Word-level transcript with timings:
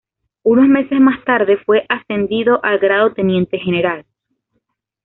Unos 0.41 0.67
meses 0.67 0.99
más 0.99 1.23
tarde 1.25 1.57
fue 1.57 1.85
ascendido 1.87 2.59
al 2.65 2.79
grado 2.79 3.13
Teniente 3.13 3.59
general. 3.59 4.07